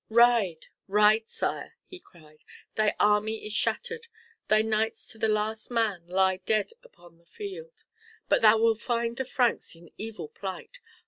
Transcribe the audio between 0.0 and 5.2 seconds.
"Ride! ride! Sire," he cried, "thy army is shattered, thy knights to